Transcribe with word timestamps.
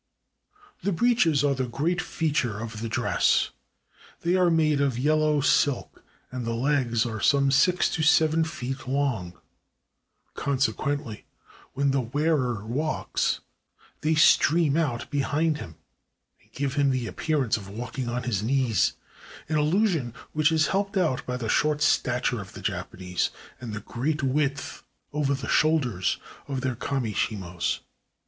The 0.81 0.91
breeches 0.91 1.43
are 1.43 1.53
the 1.53 1.67
great 1.67 2.01
feature 2.01 2.57
of 2.59 2.81
the 2.81 2.89
dress; 2.89 3.51
they 4.21 4.35
are 4.35 4.49
made 4.49 4.81
of 4.81 4.97
yellow 4.97 5.41
silk, 5.41 6.03
and 6.31 6.43
the 6.43 6.55
legs 6.55 7.05
are 7.05 7.21
some 7.21 7.51
six 7.51 7.87
to 7.91 8.01
seven 8.01 8.43
feet 8.43 8.87
long! 8.87 9.37
Consequently, 10.33 11.25
when 11.73 11.91
the 11.91 12.01
wearer 12.01 12.65
walks, 12.65 13.41
they 14.01 14.15
stream 14.15 14.75
out 14.75 15.07
behind 15.11 15.59
him, 15.59 15.75
and 16.41 16.51
give 16.51 16.73
him 16.73 16.89
the 16.89 17.05
appear 17.05 17.43
ance 17.43 17.55
of 17.55 17.69
walking 17.69 18.09
on 18.09 18.23
his 18.23 18.41
knees, 18.41 18.93
an 19.47 19.55
illusion 19.55 20.15
which 20.33 20.51
is 20.51 20.65
helped 20.73 20.97
out 20.97 21.23
by 21.27 21.37
the 21.37 21.47
short 21.47 21.79
stature 21.83 22.41
of 22.41 22.53
the 22.53 22.61
Japanese 22.63 23.29
and 23.59 23.71
the 23.73 23.81
great 23.81 24.23
width, 24.23 24.81
over 25.13 25.35
the 25.35 25.47
shoulders, 25.47 26.17
of 26.47 26.61
their 26.61 26.75
kami 26.75 27.13
shimos 27.13 27.81